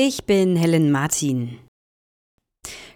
Ich 0.00 0.26
bin 0.26 0.54
Helen 0.54 0.92
Martin. 0.92 1.58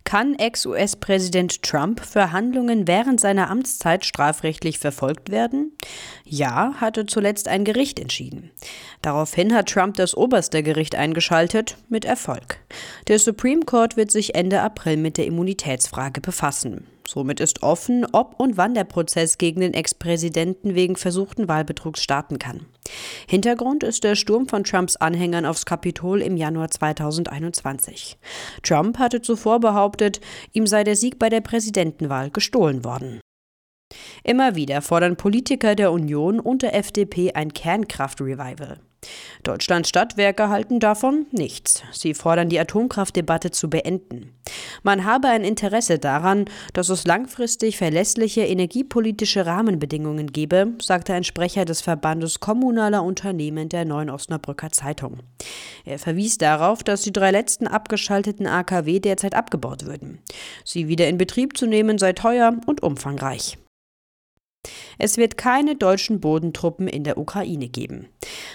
Kann 0.05 0.37
Ex-US-Präsident 0.37 1.61
Trump 1.65 1.99
für 1.99 2.31
Handlungen 2.31 2.87
während 2.87 3.19
seiner 3.19 3.51
Amtszeit 3.51 4.05
strafrechtlich 4.05 4.79
verfolgt 4.79 5.33
werden? 5.33 5.77
Ja, 6.25 6.75
hatte 6.75 7.05
zuletzt 7.07 7.49
ein 7.49 7.65
Gericht 7.65 7.99
entschieden. 7.99 8.53
Daraufhin 9.01 9.53
hat 9.53 9.69
Trump 9.69 9.97
das 9.97 10.17
oberste 10.17 10.63
Gericht 10.63 10.95
eingeschaltet, 10.95 11.77
mit 11.89 12.05
Erfolg. 12.05 12.61
Der 13.09 13.19
Supreme 13.19 13.65
Court 13.65 13.97
wird 13.97 14.13
sich 14.13 14.37
Ende 14.37 14.61
April 14.61 14.97
mit 14.97 15.19
der 15.19 15.27
Immunitätsfrage 15.27 16.21
befassen. 16.21 16.87
Somit 17.13 17.41
ist 17.41 17.63
offen, 17.63 18.07
ob 18.13 18.41
und 18.41 18.57
wann 18.57 18.73
der 18.73 18.85
Prozess 18.85 19.37
gegen 19.37 19.61
den 19.61 19.75
Ex-Präsidenten 19.75 20.75
wegen 20.75 20.97
versuchten 20.97 21.47
Wahlbetrugs 21.47 22.03
starten 22.03 22.39
kann. 22.39 22.65
Hintergrund 23.29 23.83
ist 23.83 24.03
der 24.03 24.15
Sturm 24.15 24.49
von 24.49 24.65
Trumps 24.65 24.97
Anhängern 24.97 25.45
aufs 25.45 25.67
Kapitol 25.67 26.23
im 26.23 26.39
Januar 26.39 26.71
2021. 26.71 28.17
Trump 28.63 28.99
hatte 28.99 29.21
zuvor 29.21 29.61
behauptet, 29.61 30.23
ihm 30.55 30.67
sei 30.67 30.85
der 30.85 30.97
Sieg 30.97 31.19
bei 31.19 31.29
der 31.29 31.43
Präsidentenwahl 31.43 32.31
gestohlen 32.31 32.83
worden. 32.83 33.21
Immer 34.25 34.55
wieder 34.55 34.81
fordern 34.81 35.17
Politiker 35.17 35.75
der 35.75 35.93
Union 35.93 36.41
und 36.41 36.63
der 36.63 36.75
FDP 36.75 37.33
ein 37.35 37.53
Kernkraft-Revival. 37.53 38.79
Deutschlands 39.43 39.89
Stadtwerke 39.89 40.49
halten 40.49 40.79
davon 40.79 41.27
nichts. 41.33 41.83
Sie 41.93 42.15
fordern 42.15 42.49
die 42.49 42.61
Atomkraftdebatte 42.61 43.51
zu 43.51 43.69
beenden. 43.69 44.33
Man 44.83 45.05
habe 45.05 45.29
ein 45.29 45.43
Interesse 45.43 45.99
daran, 45.99 46.45
dass 46.73 46.89
es 46.89 47.07
langfristig 47.07 47.77
verlässliche 47.77 48.43
energiepolitische 48.43 49.47
Rahmenbedingungen 49.47 50.29
gebe, 50.29 50.75
sagte 50.81 51.15
ein 51.15 51.25
Sprecher 51.25 51.65
des 51.65 51.81
Verbandes 51.81 52.41
kommunaler 52.41 53.03
Unternehmen 53.03 53.69
der 53.69 53.85
Neuen 53.85 54.11
Osnabrücker 54.11 54.71
Zeitung. 54.71 55.19
Er 55.85 55.99
verwies 55.99 56.39
darauf, 56.39 56.85
dass 56.85 57.03
die 57.03 57.13
drei 57.13 57.33
letzten 57.33 57.67
abgeschalteten 57.67 58.47
AKW 58.47 59.01
derzeit 59.01 59.35
abgebaut 59.35 59.87
würden. 59.87 60.21
Sie 60.65 60.87
wieder 60.87 61.09
in 61.09 61.19
Betrieb 61.19 61.57
zu 61.57 61.67
nehmen 61.67 61.99
sei 61.99 62.13
teuer 62.13 62.57
und 62.67 62.83
umfangreich. 62.83 63.59
Es 64.99 65.17
wird 65.17 65.37
keine 65.37 65.75
deutschen 65.75 66.21
Bodentruppen 66.21 66.87
in 66.87 67.03
der 67.03 67.19
Ukraine 67.19 67.69
geben. 67.69 68.09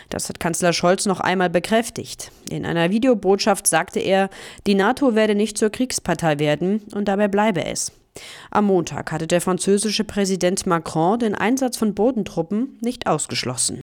Das 0.10 0.30
hat 0.30 0.40
Kanzler 0.40 0.74
Scholz 0.74 1.06
noch 1.06 1.20
einmal 1.20 1.50
bekräftigt. 1.50 2.32
In 2.50 2.66
einer 2.66 2.90
Videobotschaft 2.90 3.68
sagte 3.68 4.00
er, 4.00 4.30
die 4.66 4.76
NATO 4.76 5.16
werde 5.16 5.36
nicht 5.36 5.58
zur 5.58 5.70
Kriegspartei 5.70 6.40
werden 6.40 6.82
und 6.94 7.08
dabei 7.08 7.28
bleibe 7.28 7.66
es. 7.66 7.92
Am 8.50 8.66
Montag 8.66 9.12
hatte 9.12 9.28
der 9.28 9.42
französische 9.42 10.04
Präsident 10.04 10.66
Macron 10.66 11.20
den 11.20 11.36
Einsatz 11.36 11.78
von 11.78 11.94
Bodentruppen 11.94 12.78
nicht 12.82 13.08
ausgeschlossen. 13.08 13.82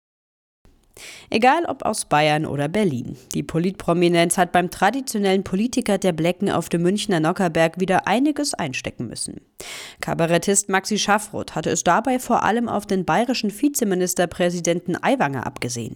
Egal 1.29 1.65
ob 1.65 1.83
aus 1.85 2.05
Bayern 2.05 2.45
oder 2.45 2.67
Berlin. 2.67 3.17
Die 3.33 3.43
Politprominenz 3.43 4.37
hat 4.37 4.51
beim 4.51 4.69
traditionellen 4.69 5.43
Politiker 5.43 5.97
der 5.97 6.13
Blecken 6.13 6.49
auf 6.49 6.69
dem 6.69 6.81
Münchner 6.81 7.19
Nockerberg 7.19 7.79
wieder 7.79 8.07
einiges 8.07 8.53
einstecken 8.53 9.07
müssen. 9.07 9.41
Kabarettist 10.01 10.69
Maxi 10.69 10.97
Schaffroth 10.97 11.55
hatte 11.55 11.69
es 11.69 11.83
dabei 11.83 12.19
vor 12.19 12.43
allem 12.43 12.67
auf 12.67 12.85
den 12.85 13.05
bayerischen 13.05 13.51
Vizeministerpräsidenten 13.51 15.01
Aiwanger 15.01 15.45
abgesehen. 15.45 15.95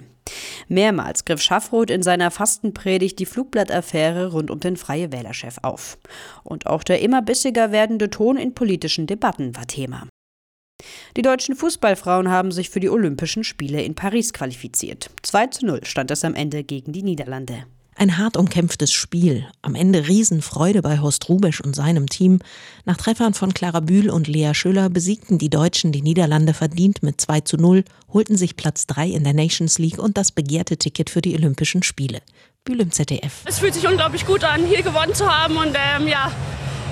Mehrmals 0.67 1.26
griff 1.26 1.42
Schaffroth 1.42 1.89
in 1.89 2.03
seiner 2.03 2.31
Fastenpredigt 2.31 3.20
die 3.20 3.26
Flugblattaffäre 3.26 4.31
rund 4.31 4.50
um 4.50 4.59
den 4.59 4.78
Freie 4.78 5.11
Wählerchef 5.11 5.58
auf. 5.61 5.98
Und 6.44 6.67
auch 6.67 6.83
der 6.83 7.02
immer 7.02 7.22
bissiger 7.22 7.72
werdende 7.72 8.09
Ton 8.09 8.38
in 8.38 8.53
politischen 8.53 9.08
Debatten 9.08 9.56
war 9.56 9.67
Thema. 9.67 10.08
Die 11.17 11.21
deutschen 11.21 11.55
Fußballfrauen 11.55 12.30
haben 12.30 12.52
sich 12.52 12.69
für 12.69 12.81
die 12.81 12.89
Olympischen 12.89 13.45
Spiele 13.45 13.81
in 13.81 13.95
Paris 13.95 14.33
qualifiziert. 14.33 15.09
2 15.23 15.47
zu 15.47 15.66
0 15.66 15.85
stand 15.85 16.11
es 16.11 16.25
am 16.25 16.35
Ende 16.35 16.66
gegen 16.66 16.91
die 16.91 17.03
Niederlande. 17.03 17.63
Ein 17.97 18.17
hart 18.17 18.35
umkämpftes 18.35 18.91
Spiel. 18.91 19.47
Am 19.61 19.75
Ende 19.75 20.09
Riesenfreude 20.09 20.81
bei 20.81 20.99
Horst 20.99 21.30
Rubesch 21.30 21.61
und 21.61 21.73
seinem 21.73 22.09
Team. 22.09 22.39
Nach 22.83 22.97
Treffern 22.97 23.33
von 23.33 23.53
Clara 23.53 23.80
Bühl 23.80 24.09
und 24.09 24.27
Lea 24.27 24.53
Schüller 24.53 24.89
besiegten 24.89 25.38
die 25.38 25.49
Deutschen 25.49 25.93
die 25.93 26.02
Niederlande 26.02 26.53
verdient 26.53 27.02
mit 27.02 27.21
2 27.21 27.42
zu 27.42 27.55
0, 27.55 27.86
holten 28.11 28.36
sich 28.36 28.58
Platz 28.58 28.86
3 28.87 29.08
in 29.08 29.23
der 29.23 29.33
Nations 29.33 29.80
League 29.80 29.99
und 29.99 30.17
das 30.17 30.33
begehrte 30.33 30.76
Ticket 30.76 31.09
für 31.09 31.21
die 31.21 31.33
Olympischen 31.36 31.82
Spiele. 31.83 32.20
Bühl 32.65 32.82
im 32.82 32.92
ZDF. 32.92 33.43
Es 33.45 33.59
fühlt 33.59 33.73
sich 33.73 33.87
unglaublich 33.87 34.26
gut 34.26 34.43
an, 34.43 34.65
hier 34.65 34.82
gewonnen 34.82 35.15
zu 35.15 35.33
haben 35.33 35.55
und 35.55 35.73
ähm, 35.76 36.09
ja, 36.09 36.30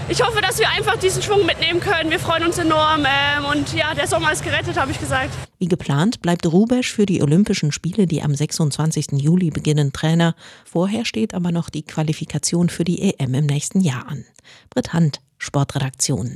ich 0.10 0.22
hoffe, 0.22 0.42
dass 0.42 0.60
wir 0.60 0.70
einfach 0.70 0.98
diesen 0.98 1.22
Schwung 1.22 1.46
mitnehmen 1.46 1.80
können. 1.80 2.10
Wir 2.10 2.20
freuen 2.20 2.44
uns 2.44 2.58
enorm. 2.58 3.06
Ähm, 3.06 3.46
und 3.46 3.74
ja, 3.74 3.94
der 3.94 4.08
Sommer 4.08 4.32
ist 4.32 4.44
gerettet, 4.44 4.78
habe 4.78 4.92
ich 4.92 5.00
gesagt. 5.00 5.32
Wie 5.60 5.68
geplant 5.68 6.22
bleibt 6.22 6.46
Rubesch 6.46 6.94
für 6.94 7.06
die 7.06 7.22
Olympischen 7.22 7.72
Spiele, 7.72 8.08
die 8.08 8.22
am 8.22 8.36
26. 8.36 9.14
Juli 9.14 9.50
beginnen, 9.50 9.94
Trainer. 9.94 10.36
Vorher 10.66 11.06
steht 11.06 11.34
aber 11.34 11.52
noch 11.52 11.70
die 11.70 11.84
Qualifikation 11.84 12.70
für 12.70 12.84
die 12.84 13.14
EM 13.14 13.34
im 13.34 13.46
nächsten 13.46 13.82
Jahr 13.82 14.08
an. 14.08 14.26
Britt 14.70 14.94
Hand, 14.94 15.22
Sportredaktion. 15.38 16.32